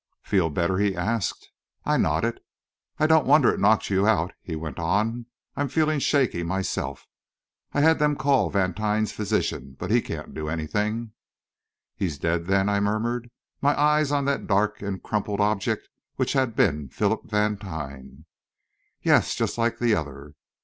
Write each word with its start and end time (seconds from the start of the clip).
"Feel 0.23 0.49
better?" 0.49 0.79
he 0.79 0.95
asked. 0.95 1.51
I 1.85 1.95
nodded. 1.95 2.39
"I 2.97 3.05
don't 3.05 3.27
wonder 3.27 3.53
it 3.53 3.59
knocked 3.59 3.91
you 3.91 4.07
out," 4.07 4.33
he 4.41 4.55
went 4.55 4.79
on. 4.79 5.27
"I'm 5.55 5.67
feeling 5.67 5.99
shaky 5.99 6.41
myself. 6.41 7.05
I 7.73 7.81
had 7.81 7.99
them 7.99 8.15
call 8.15 8.49
Vantine's 8.49 9.11
physician 9.11 9.75
but 9.77 9.91
he 9.91 10.01
can't 10.01 10.33
do 10.33 10.49
anything." 10.49 11.11
"He's 11.95 12.17
dead, 12.17 12.47
then?" 12.47 12.67
I 12.67 12.79
murmured, 12.79 13.29
my 13.61 13.79
eyes 13.79 14.11
on 14.11 14.25
that 14.25 14.47
dark 14.47 14.81
and 14.81 15.03
crumpled 15.03 15.39
object 15.39 15.87
which 16.15 16.33
had 16.33 16.55
been 16.55 16.89
Philip 16.89 17.29
Vantine. 17.29 18.25
"Yes 19.03 19.35
just 19.35 19.59
like 19.59 19.77
the 19.77 19.93
other." 19.93 20.33